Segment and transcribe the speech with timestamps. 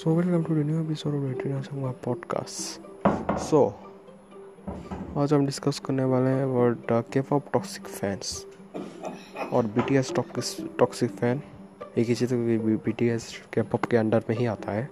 [0.00, 1.22] So welcome to the new episode of
[1.64, 2.78] Sangha podcast.
[3.46, 3.58] So
[5.16, 8.46] आज हम discuss करने वाले हैं वर्ड के पॉप टॉक्सिक फैंस
[9.52, 11.42] और B T S toxic fan
[11.98, 14.88] एक ही चीज़ बी टी एस के पॉप के अंडर में ही आता है।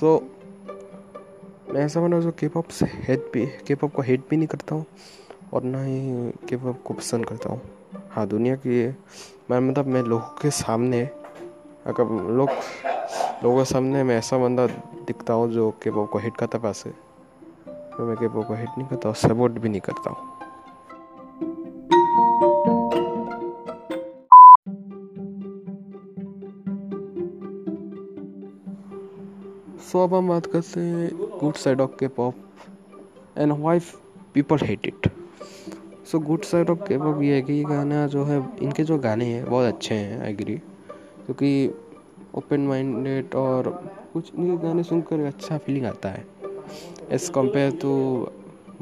[0.00, 4.28] सो so, मैं ऐसा बना जो के पॉप से हेट भी के पॉप को हेट
[4.30, 4.86] भी नहीं करता हूँ
[5.52, 7.60] और ना ही के पॉप को पसंद करता हूँ।
[8.10, 8.86] हाँ दुनिया की
[9.50, 11.02] मैं मतलब मैं लोगों के सामने
[11.86, 12.04] अगर
[12.36, 12.48] लोग
[13.42, 14.66] लोगों के सामने मैं ऐसा बंदा
[15.06, 18.78] दिखता हूँ जो के पॉप को हिट करता पास। तो मैं के पॉप को हिट
[18.78, 20.32] नहीं करता और सपोर्ट भी नहीं करता हूँ।
[29.80, 31.10] सो अब हम बात करते हैं
[31.40, 32.34] good side of K-pop
[33.38, 33.94] and why
[34.34, 35.10] people hate it
[36.06, 39.24] so good side of K-pop ये है कि ये गाना जो है, इनके जो गाने
[39.24, 40.56] हैं, बहुत अच्छे हैं आई एग्री
[41.26, 41.66] क्योंकि
[42.34, 43.68] ओपन माइंडेड और
[44.12, 46.24] कुछ इनके गाने सुनकर अच्छा फीलिंग आता है।
[47.10, 47.92] एज़ कंपेयर टू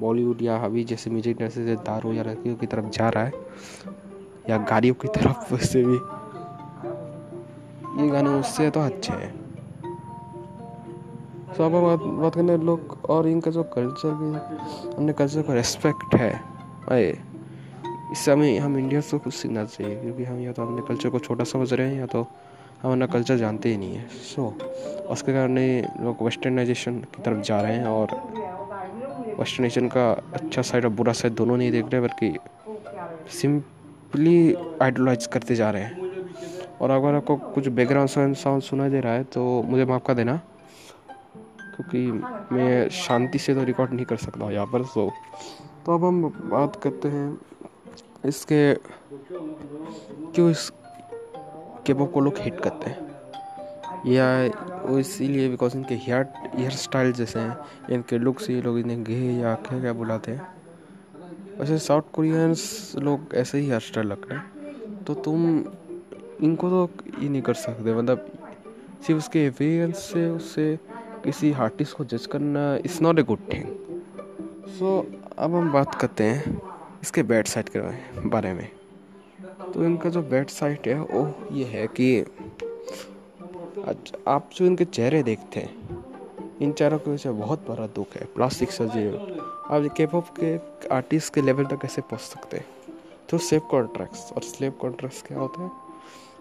[0.00, 3.32] बॉलीवुड या अभी जैसे म्यूज़िक जैसे दारू या लड़कियों की तरफ़ जा रहा है,
[4.50, 5.98] या गाड़ियों की तरफ़ वैसे भी,
[8.02, 9.30] ये गाने उससे तो अच्छे हैं।
[11.56, 14.34] सो अब बात बात करने लोग और इनका जो कल्चर भी
[14.92, 16.30] अपने कल्चर का रेस्पेक्ट है।
[16.88, 17.18] अरे,
[18.12, 21.18] इससे हमें हम इंडिया से कुछ सीखना चाहिए, क्योंकि हम या तो अपने कल्चर को
[21.18, 22.26] छोटा समझ रहे हैं या तो
[22.82, 25.58] हम अपना कल्चर जानते ही नहीं है। सो so, उसके कारण
[26.04, 28.14] लोग वेस्टर्नाइजेशन की तरफ़ जा रहे हैं और
[29.38, 32.32] वेस्टर्नाइजेशन का अच्छा साइड और बुरा साइड दोनों नहीं देख रहे बल्कि
[33.40, 34.36] सिंपली
[34.82, 36.10] आइडलाइज करते जा रहे हैं।
[36.80, 40.36] और अगर आपको कुछ बैकग्राउंड साउंड सुनाई दे रहा है तो मुझे माफ़ कर देना
[41.76, 42.06] क्योंकि
[42.54, 45.10] मैं शांति से तो रिकॉर्ड नहीं कर सकता हूँ यहाँ पर सो
[45.86, 47.28] तो अब हम बात करते हैं
[48.28, 48.62] इसके
[50.34, 50.70] क्यों इस
[51.86, 53.10] केपॉप को लोग हिट करते हैं।
[54.06, 54.26] या
[54.84, 57.56] वो इसीलिए बिकॉज़ इनके हेयर हेयर स्टाइल जैसे हैं,
[57.90, 60.50] इनके लुक से लोग इन्हें गे या क्या क्या बुलाते हैं।
[61.58, 65.58] वैसे साउथ कोरियंस लोग ऐसे ही हेयर स्टाइल रख रहे हैं। तो तुम
[66.42, 66.90] इनको तो
[67.22, 68.26] ये नहीं कर सकते मतलब
[69.06, 70.78] सिर्फ़ उसके अवेयरेंस से, उससे
[71.24, 73.64] किसी आर्टिस्ट को जज करना is not a good thing
[74.78, 74.98] so
[75.38, 76.60] अब हम बात करते हैं
[77.02, 78.68] इसके बैड साइड के बारे में।
[79.74, 82.20] तो इनका जो साइड है वो ये है कि
[83.84, 85.98] अच्छा आप जो इनके चेहरे देखते हैं
[86.62, 89.06] इन चेहरों के वजह से बहुत बड़ा दुख है प्लास्टिक सर्जरी
[89.70, 90.56] आप के पॉप के
[90.94, 92.64] आर्टिस्ट के लेवल तक कैसे पहुँच सकते हैं?
[93.30, 95.70] तो सेफ़ कॉन्ट्रैक्ट्स और स्लेव कॉन्ट्रैक्ट्स क्या होते हैं?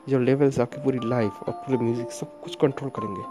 [0.09, 3.21] जो लेवल्स आपकी पूरी लाइफ और पूरे म्यूज़िक सब कुछ कंट्रोल करेंगे।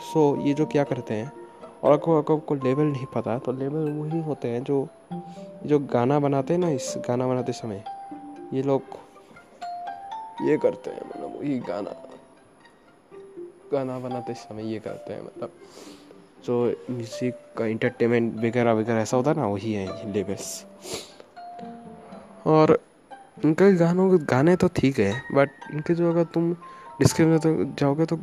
[0.00, 1.32] सो so, ये जो क्या करते हैं
[1.82, 4.88] और आपको आपको लेवल नहीं पता तो लेवल वही होते हैं जो
[5.66, 7.84] जो गाना बनाते हैं ना इस गाना बनाते समय।
[8.52, 8.82] ये लोग
[10.42, 11.90] ये करते हैं मतलब वही गाना।
[13.72, 15.52] गाना बनाते समय ये करते हैं मतलब
[16.44, 16.54] जो
[16.90, 20.64] म्यूज़िक का इंटरटेनमेंट वगैरह वगैरह ऐसा होता है ना, वही है ये लेवल्स
[22.46, 22.78] और
[23.44, 26.52] इनके गानों के, गाने तो ठीक है बट इनके जो अगर तुम
[27.00, 28.18] डिस्क्रिप्शन तो जाओगे तो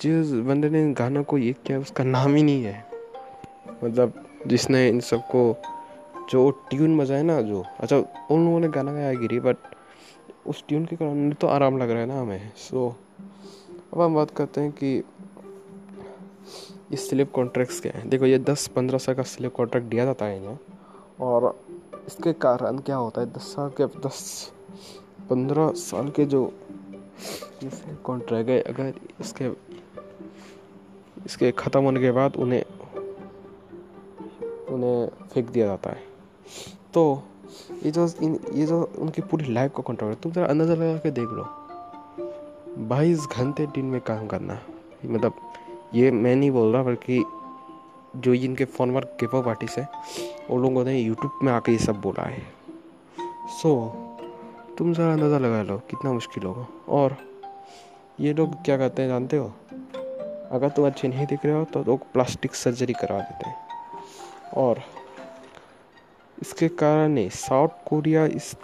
[0.00, 2.84] जिस बंदे ने इन गानों को ये किया, उसका नाम ही नहीं है।
[3.84, 5.52] मतलब जिसने इन सबको
[6.30, 7.96] जो ट्यून बजाए ना, जो अच्छा
[8.30, 9.56] उन लोगों ने गाना गाया गिरी बट
[10.46, 12.88] उस ट्यून के कारण तो आराम लग रहा है ना हमें। सो
[13.92, 14.96] अब हम बात करते हैं कि
[16.90, 20.24] ये स्लिप कॉन्ट्रैक्ट्स क्या है। देखो, ये दस पंद्रह साल का स्लिप कॉन्ट्रैक्ट दिया जाता
[20.24, 20.58] है इन्हें,
[21.20, 21.54] और
[22.06, 24.52] इसके कारण क्या होता है, दस साल के दस
[25.30, 26.52] पंद्रह साल के जो
[27.20, 29.50] स्लिप कॉन्ट्रैक्ट है, अगर इसके
[31.26, 32.64] इसके ख़त्म होने के बाद उन्हें
[34.68, 36.06] उन्हें फेंक दिया जाता है।
[36.94, 37.22] तो
[37.84, 41.10] ये जो इन ये जो उनकी पूरी लाइफ को कंट्रोल तुम जरा अंदाज़ा लगा के
[41.10, 41.46] देख लो।
[42.88, 44.58] बाईस घंटे दिन में काम करना
[45.06, 45.40] मतलब
[45.94, 47.22] ये मैं नहीं बोल रहा बल्कि
[48.16, 49.88] जो इनके वर्क गिव आर्टिस्ट है
[50.50, 52.42] उन लोगों ने यूट्यूब में आके ये सब बोला है।
[53.52, 57.16] सो so, तुम ज़रा अंदाज़ा लगा लो कितना मुश्किल होगा। और
[58.20, 59.52] ये लोग क्या करते हैं जानते हो?
[60.52, 63.56] अगर तुम अच्छे नहीं दिख रहे हो तो लोग प्लास्टिक सर्जरी करा देते हैं।
[64.56, 64.80] और
[66.42, 68.54] इसके कारण साउथ कोरिया इस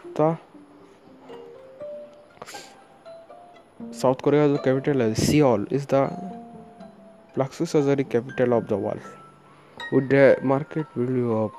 [3.83, 5.95] साउथ कोरिया जो कैपिटल है, Seoul is the
[7.35, 9.01] plastic surgery capital of the world
[9.93, 11.51] with a market value of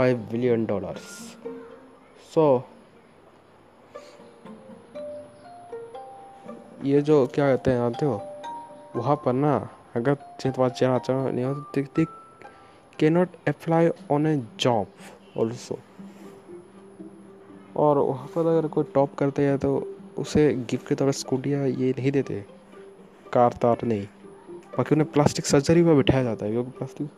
[0.00, 1.02] 5 billion dollars?
[2.36, 2.60] So,
[6.84, 8.22] ये जो क्या कहते हैं, जानते हो?
[8.96, 11.44] वहाँ पर ना, अगर चेतवा चेहरा चढ़ा नहीं
[13.48, 14.86] apply on a job.
[15.36, 15.76] Also.
[17.76, 19.70] और वहाँ पर अगर कोई टॉप करते हैं तो
[20.18, 22.44] उसे गिफ्ट के तौर पर स्कूटियाँ ये नहीं देते।
[23.32, 24.06] कार तार नहीं।
[24.76, 27.08] बाकी उन्हें प्लास्टिक सर्जरी में बिठाया जाता है। क्योंकि प्लास्टिक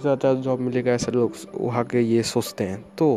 [0.00, 3.10] ज़्यादा जॉब मिलेगा ऐसे लोग वहाँ के ये सोचते हैं। तो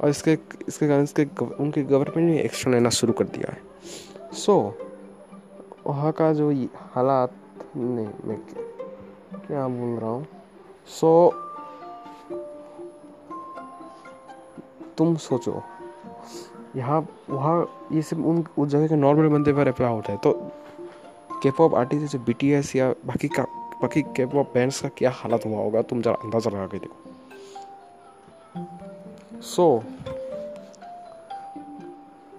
[0.00, 0.38] और इसके
[0.68, 1.26] इसके कारण इसके
[1.60, 6.50] उनके गवर्नमेंट ने एक्शन लेना शुरू कर दिया है। सो so, वहाँ का जो
[6.94, 7.34] हालात
[7.76, 8.38] नहीं मैं
[9.46, 10.26] क्या बोल रहा हूँ?
[10.88, 11.10] सो
[14.98, 15.62] तुम सोचो।
[16.76, 17.00] यहाँ
[17.30, 20.32] वहाँ ये सब उन उस जगह के नॉर्मल बंदे पर अप्लाई होता है। तो
[21.42, 22.34] के पॉप आर्टिस्ट जैसे बी
[22.80, 23.42] या बाकी का
[23.82, 25.82] बाकी के पॉप बैंड्स का क्या हालत हुआ होगा?
[25.82, 27.04] तुम जरा अंदाज़ा लगा के देखो।
[29.42, 29.84] सो so,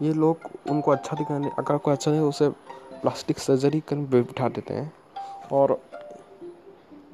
[0.04, 0.38] ये लोग
[0.70, 2.50] उनको अच्छा दिखाने अगर कोई अच्छा नहीं उसे
[3.02, 4.92] प्लास्टिक सर्जरी कर बिठा देते हैं
[5.52, 5.80] और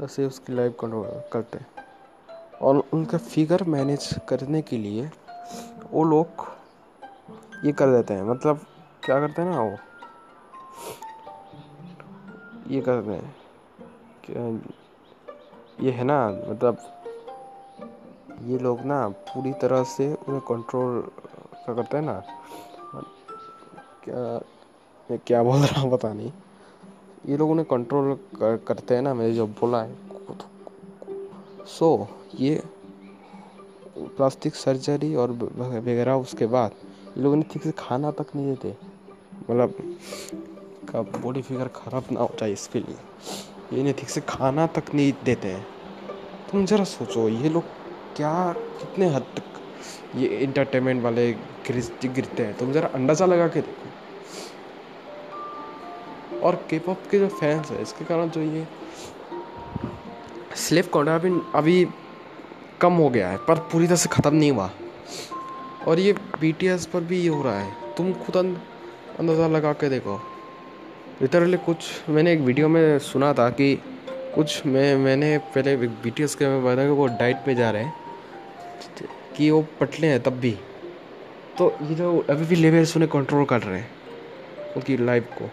[0.01, 1.67] ऐसे उसकी लाइफ कंट्रोल करते हैं।
[2.61, 5.09] और उनका फिगर मैनेज करने के लिए
[5.93, 6.27] वो लोग
[7.65, 8.65] ये कर देते हैं मतलब
[9.03, 9.77] क्या करते हैं ना वो?
[12.67, 13.35] ये करते हैं
[14.23, 14.47] क्या
[15.85, 16.17] ये है ना
[16.49, 16.77] मतलब
[18.41, 21.01] ये लोग ना पूरी तरह से उन्हें कंट्रोल
[21.55, 22.21] क्या करते हैं ना?
[24.03, 24.39] क्या
[25.11, 26.31] मैं क्या बोल रहा हूँ पता नहीं।
[27.25, 29.95] ये लोग उन्हें कंट्रोल कर, करते हैं ना मैंने जो बोला है।
[31.65, 32.63] सो so, ये
[34.17, 36.71] प्लास्टिक सर्जरी और वगैरह उसके बाद
[37.17, 38.75] लोग इन्हें ठीक से खाना तक नहीं देते।
[39.49, 39.73] मतलब
[40.89, 42.95] का बॉडी फिगर ख़राब ना हो जाए इसके लिए।
[43.73, 45.65] ये इन्हें ठीक से खाना तक नहीं देते हैं।
[46.51, 47.63] तुम ज़रा सोचो, ये लोग
[48.15, 49.43] क्या, कितने हद तक
[50.15, 51.31] ये इंटरटेनमेंट वाले
[52.05, 53.87] गिरते हैं। तुम ज़रा अंदाज़ा लगा के देखो।
[56.39, 58.67] और के पॉप के जो फैंस है, इसके कारण जो ये
[60.57, 61.15] स्लेव कॉन्ट्रा
[61.55, 61.85] अभी
[62.81, 64.69] कम हो गया है, पर पूरी तरह से ख़त्म नहीं हुआ।
[65.87, 70.19] और ये बीटीएस पर भी ये हो रहा है। तुम खुद अंदाज़ा लगा के देखो।
[71.21, 73.75] लिटरली कुछ, मैंने एक वीडियो में सुना था कि
[74.35, 77.69] कुछ मैं, मैंने पहले बी टी एस के में बताया कि वो डाइट में जा
[77.71, 77.93] रहे हैं,
[79.37, 80.51] कि वो पटले हैं तब भी।
[81.57, 83.89] तो ये जो अभी भी लेवल्स उन्हें कंट्रोल कर रहे हैं,
[84.75, 85.49] उनकी लाइफ को।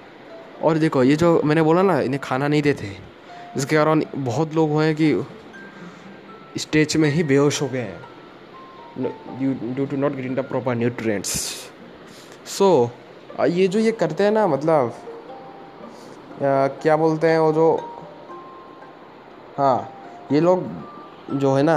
[0.62, 2.96] और देखो, ये जो मैंने बोला ना, इन्हें खाना नहीं देते।
[3.56, 5.12] इसके कारण बहुत लोग हुए हैं कि
[6.58, 8.00] स्टेज में ही बेहोश हो गए हैं।
[8.98, 11.30] Due to not getting the proper nutrients
[12.58, 12.90] so
[13.48, 14.94] ये जो ये करते हैं ना मतलब
[16.42, 17.72] या, क्या बोलते हैं वो जो
[19.58, 20.64] हाँ ये लोग
[21.32, 21.76] जो है ना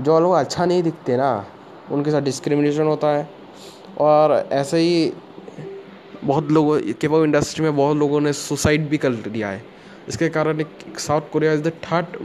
[0.00, 1.44] जो लोग अच्छा नहीं दिखते ना
[1.92, 3.28] उनके साथ डिस्क्रिमिनेशन होता है।
[4.00, 5.12] और ऐसे ही
[6.24, 9.62] बहुत लोगों केवल इंडस्ट्री में बहुत लोगों ने सुसाइड भी कर दिया है।
[10.08, 12.16] इसके कारण एक South Korea is the third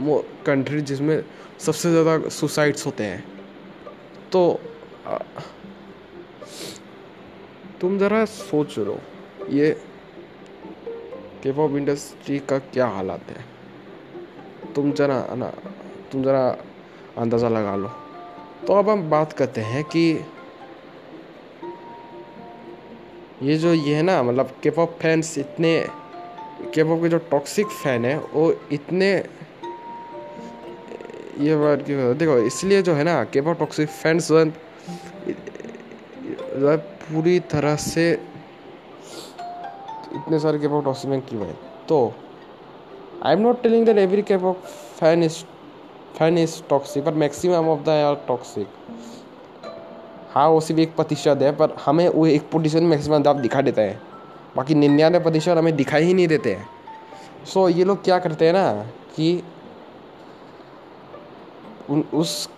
[0.46, 1.22] country जिसमें
[1.58, 3.24] सबसे ज़्यादा सुसाइड्स होते हैं।
[4.32, 4.60] तो
[7.80, 8.98] तुम ज़रा सोच लो
[9.50, 9.70] ये
[11.42, 13.44] के पॉप इंडस्ट्री का क्या हालात है?
[14.74, 15.48] तुम जरा, ना,
[16.12, 16.44] तुम ज़रा
[17.18, 17.88] अंदाज़ा लगा लो।
[18.66, 20.04] तो अब हम बात करते हैं कि
[23.42, 25.72] ये जो ये है ना मतलब के पॉप फैंस इतने
[26.74, 29.12] के पॉप के जो टॉक्सिक फ़ैन है, वो इतने,
[31.40, 34.28] ये बात क्यों देखो, इसलिए जो है ना के पॉप टॉक्सिक फैंस
[37.12, 38.10] पूरी तरह से
[40.14, 41.54] इतने सारे के पॉप टॉक्सिक फ़ैन क्यों है?
[41.88, 42.12] तो
[43.32, 44.62] I'm not telling that every K-pop
[45.00, 45.42] fan is
[46.18, 48.68] fan is toxic पर maximum of the are toxic
[50.30, 53.82] हाँ वो सिर्फ़ एक प्रतिशत है, पर हमें वो एक प्रतिशत मैक्सिमम दाब दिखा देता
[53.82, 53.98] है।
[54.56, 56.68] बाकी निन्यानवे प्रतिशत हमें दिखाई ही नहीं देते हैं।
[57.46, 58.72] सो ये लोग क्या करते हैं ना
[59.16, 59.42] कि
[61.90, 62.48] उन, उस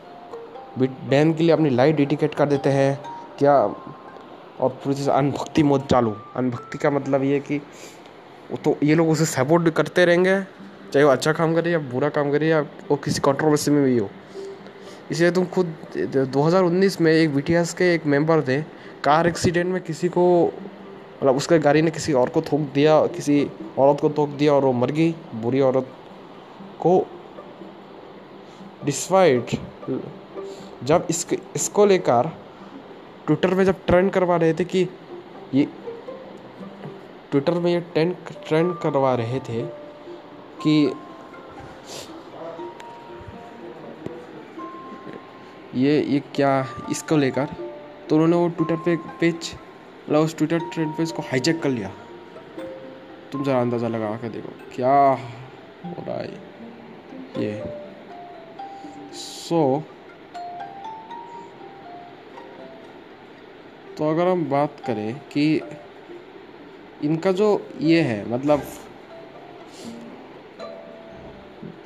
[0.79, 2.99] बैंड के लिए अपनी लाइट डेडिकेट कर देते हैं
[3.39, 7.61] क्या और पूरी अनभक्ति मोद चालू। अनभक्ति का मतलब ये कि
[8.65, 10.41] तो ये लोग उसे सपोर्ट करते रहेंगे,
[10.93, 13.97] चाहे वो अच्छा काम करे या बुरा काम करे या वो किसी कंट्रोवर्सी में भी
[13.99, 14.09] हो।
[15.11, 15.75] इसलिए तुम खुद
[16.33, 18.61] 2019 में एक बीटीएस के एक मेंबर थे
[19.05, 20.25] कार एक्सीडेंट में किसी को
[21.23, 24.65] मतलब उसके गाड़ी ने किसी और को थोक दिया, किसी औरत को थोक दिया और
[24.65, 25.87] वो मर गई। बुरी औरत
[26.81, 27.07] को
[28.85, 29.57] डिस्वाइड
[30.85, 32.31] जब इसके, इसको लेकर
[33.27, 34.87] ट्विटर में जब ट्रेंड करवा रहे थे कि
[35.55, 35.65] ये,
[37.31, 38.15] ट्विटर में ये ट्रेंड
[38.49, 39.63] ट्रेंड करवा रहे थे
[40.63, 40.93] कि
[45.75, 47.55] ये ये क्या, इसको लेकर
[48.09, 49.55] तो उन्होंने वो ट्विटर पे, पेज
[50.13, 51.91] मतलब उस ट्विटर ट्रेंड पे इसको हाईजेक कर लिया।
[53.33, 54.97] तुम ज़रा अंदाज़ा लगा के देखो क्या
[55.85, 56.27] हो रहा है
[57.39, 57.53] ये।
[59.15, 59.83] सो so,
[63.99, 65.45] तो अगर हम बात करें कि
[67.05, 67.49] इनका जो
[67.81, 68.63] ये है मतलब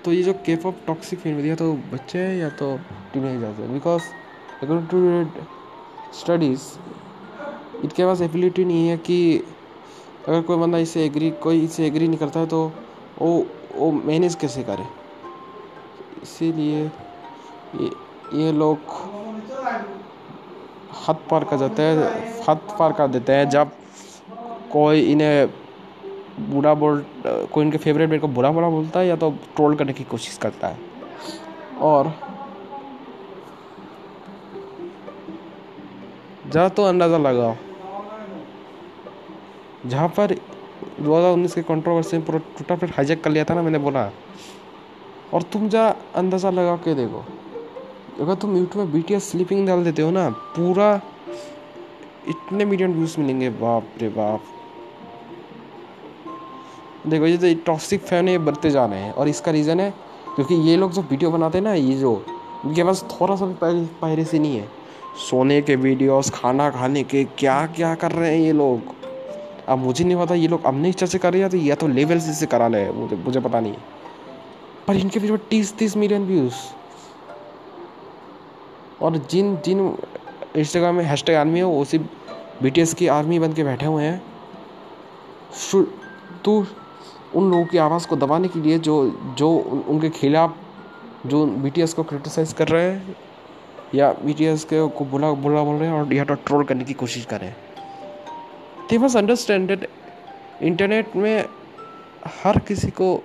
[0.05, 2.77] तो ये जो केप ऑफ़ टॉक्सिक फ़ील्ड दिया तो बच्चे हैं या तो
[3.13, 3.73] टीनेजर्स है?
[3.73, 4.03] बिकॉज़
[4.63, 5.47] अकॉर्डिंग टू
[6.21, 6.69] स्टडीज़
[7.87, 9.17] इनके पास एबिलिटी नहीं है कि
[10.29, 12.61] अगर कोई बंदा इसे एग्री कोई इसे एग्री नहीं करता है तो
[13.19, 14.87] वो वो मैनेज कैसे करे?
[16.23, 16.85] इसीलिए
[17.81, 17.91] ये
[18.35, 18.79] ये लोग
[21.09, 22.07] हद पार कर जाते हैं
[22.49, 23.71] हद पार कर देते हैं जब
[24.73, 25.49] कोई इन्हें
[26.51, 29.93] बुरा बोल, कोई इनके फेवरेट मेरे को बुरा बुरा बोलता है या तो ट्रोल करने
[29.93, 30.79] की कोशिश करता है।
[31.83, 32.13] और
[36.47, 37.55] जहाँ तो अंदाज़ा लगाओ
[39.89, 40.35] जहाँ पर
[41.01, 44.11] 2019 के कंट्रोवर्सी पूरा टूटा फिर हाईजेक कर लिया था ना मैंने बोला।
[45.35, 47.25] और तुम जा अंदाज़ा लगा के देखो।
[48.21, 51.01] अगर तुम यूट्यूब में बी स्लीपिंग डाल देते हो ना, पूरा
[52.29, 54.41] इतने मिलियन व्यूज़ मिलेंगे। बाप रे बाप।
[57.07, 59.91] देखो ये तो टॉक्सिक फ़ैन ये बढ़ते जा रहे हैं। और इसका रीज़न है,
[60.35, 62.25] क्योंकि ये लोग जो वीडियो बनाते हैं ना, ये जो
[62.65, 64.69] उनके पास थोड़ा सा भी पायरेसी नहीं है।
[65.31, 68.96] सोने के वीडियोस खाना खाने के क्या क्या कर रहे हैं ये लोग?
[69.69, 71.87] अब मुझे नहीं पता ये लोग अपने इच्छा से कर रहे हैं तो या तो
[71.89, 73.75] लेवल से करा ले, मुझे मुझे पता नहीं।
[74.87, 76.55] पर इनके वीडियो तीस तीस मिलियन व्यूज़
[79.03, 79.97] और जिन जिन
[80.57, 81.99] इंस्टाग्राम में हैशटैग आर्मी है, वो उसी
[82.63, 84.23] बी की आर्मी बन के बैठे हुए हैं।
[86.45, 86.65] तो
[87.35, 88.95] उन लोगों की आवाज़ को दबाने के लिए जो
[89.39, 89.49] जो
[89.89, 90.57] उनके खिलाफ
[91.27, 93.17] जो बीटीएस को क्रिटिसाइज कर रहे हैं,
[93.95, 96.93] या बी के को बुला बुला बोल रहे हैं और या तो ट्रोल करने की
[96.95, 97.57] कोशिश कर रहे हैं।
[98.91, 99.87] दे मस्ट अंडरस्टैंड
[100.63, 101.45] इंटरनेट में
[102.45, 103.17] हर किसी को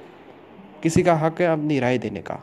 [0.84, 2.40] किसी का हक है अपनी राय देने का।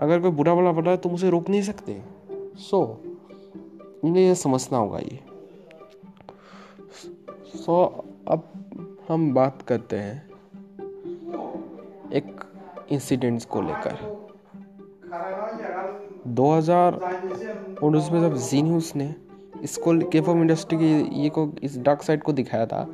[0.00, 2.02] अगर कोई बुरा बुरा बोल है तुम उसे रोक नहीं सकते।
[2.56, 3.02] सो
[4.04, 5.20] so, यह समझना होगा ये।
[7.56, 8.42] सो so, अब
[9.08, 10.30] हम बात करते हैं
[12.12, 12.40] एक
[12.90, 14.26] इंसिडेंट्स को लेकर।
[16.26, 19.27] 2019 में जब जी न्यूज़ ने
[19.62, 22.84] इसको केप ऑफ़ इंडस्ट्री की ये को, इस डार्क साइड को दिखाया था।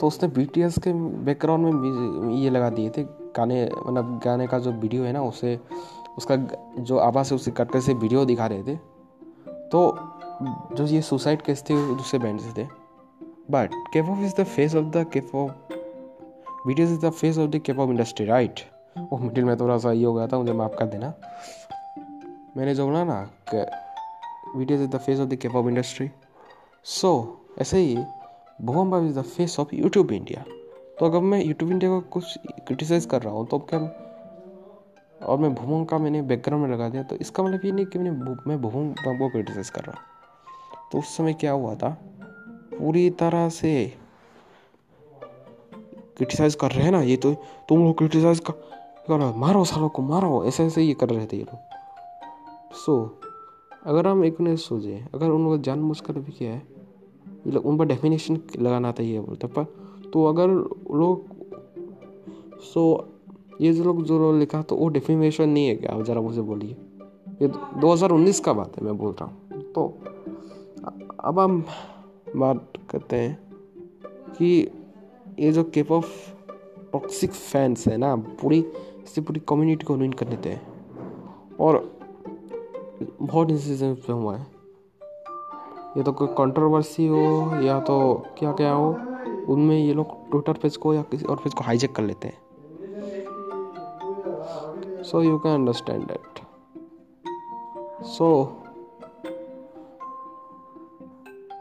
[0.00, 4.72] तो उसने बीटीएस के बैकग्राउंड में ये लगा दिए थे। गाने मतलब गाने का जो
[4.72, 5.60] वीडियो है ना, उसे,
[6.18, 6.36] उसका
[6.78, 8.76] जो आवाज़ है, उसे कट कर से वीडियो दिखा रहे थे।
[9.48, 9.96] तो
[10.74, 12.86] जो ये सुसाइड केस थे, दूसरे बैंड से थे।
[13.50, 15.50] But K-pop is the face of the K-pop
[16.66, 18.60] BTS is the face of the K-pop industry right
[18.98, 21.12] वो मिडिल में थोड़ा सा ये हो गया था, मुझे माफ़ कर देना।
[22.56, 23.30] मैंने जो बोला ना
[24.56, 26.10] BTS is the face of the K-pop industry
[26.84, 27.10] so
[27.58, 27.96] ऐसे ही
[28.62, 30.44] Bhuvan Bam is the face of YouTube India
[30.98, 33.80] तो अगर मैं यूट्यूब इंडिया को कुछ क्रिटिसाइज़ कर रहा हूँ तो क्या
[35.26, 37.98] और मैं भूमों का मैंने बैकग्राउंड में लगा दिया तो इसका मतलब ये नहीं कि
[37.98, 40.04] मैंने मैं भूमों को क्रिटिसाइज़ कर रहा हूँ।
[40.92, 41.88] तो उस समय क्या हुआ था?
[42.78, 43.72] पूरी तरह से
[46.16, 47.32] क्रिटिसाइज कर रहे हैं ना ये तो
[47.68, 48.52] तुम लोग क्रिटिसाइज कर,
[49.08, 53.20] कर मारो सालों को मारो ऐसे ऐसे ये कर रहे थे ये लोग। सो
[53.86, 56.62] अगर हम एक मिनट सोचे, अगर उन लोग जान मुझ कर भी किया है
[57.46, 59.64] लोग उन पर डेफिनेशन लगाना था ये बोलते पर
[60.12, 60.48] तो अगर
[60.96, 61.24] लोग
[62.60, 63.08] सो
[63.60, 65.96] ये जो लोग जो लोग लिखा तो वो डेफिनेशन नहीं है क्या?
[65.96, 66.76] आप ज़रा मुझे बोलिए।
[67.42, 67.48] ये
[67.80, 69.98] 2019 का बात है, मैं बोल रहा हूँ। तो
[71.20, 71.64] अब हम
[72.36, 73.38] बात करते हैं
[74.38, 74.70] कि
[75.38, 76.08] ये जो केप ऑफ़
[76.92, 78.58] टॉक्सिक फैंस है ना, पूरी
[79.04, 80.66] इससे पूरी कम्युनिटी को रुइन कर देते हैं।
[81.60, 81.98] और
[83.02, 84.46] बहुत इंसिडेंट पे हुआ है।
[85.96, 88.88] ये तो कोई कंट्रोवर्सी हो या तो क्या क्या हो,
[89.48, 92.38] उनमें ये लोग ट्विटर पेज को या किसी और पेज को हाईजेक कर लेते हैं।
[95.02, 96.40] So you can understand that
[98.06, 98.28] so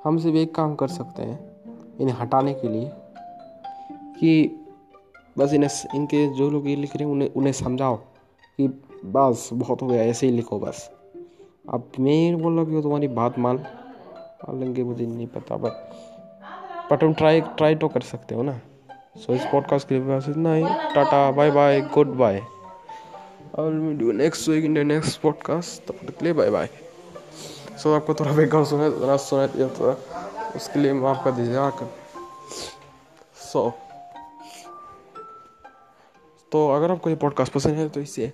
[0.04, 1.40] हम सिर्फ़ एक काम कर सकते हैं,
[2.00, 2.92] इन्हें हटाने के लिए,
[4.20, 4.62] कि
[5.38, 8.68] बस इन्हें इनके जो लोग ये लिख रहे हैं, उन्हें उन्हें समझाओ कि
[9.06, 10.90] बस, बहुत हो गया, ऐसे ही लिखो बस।
[11.74, 13.58] अब मैं बोल कि तुम्हारी बात मान
[14.50, 15.72] लेंगे, मुझे नहीं पता बट
[16.92, 18.60] बट हम ट्राई ट्राई तो कर सकते हो ना।
[19.18, 20.64] सो इस पॉडकास्ट के लिए बस इतना ही।
[20.96, 21.82] Tata bye bye
[22.18, 22.40] goodbye
[23.60, 26.70] do next week in the next podcast तब तक के लिए बाय बाय
[27.78, 29.96] सो आपको थोड़ा बैकग्राउंड सुना थोड़ा सुना दिया, थोड़ा
[30.56, 31.90] उसके लिए माफ़ कर दीजिए आकर
[33.44, 33.70] सो
[36.52, 38.32] तो अगर आपको ये पॉडकास्ट पसंद है तो इसे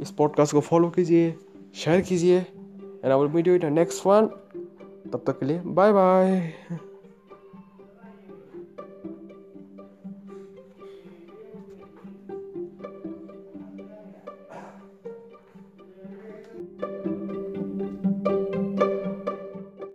[0.00, 1.34] इस पॉडकास्ट को फॉलो कीजिए।
[1.74, 4.26] शेयर कीजिए। And I will meet you in next one
[5.12, 6.52] तब तक के लिए बाय बाय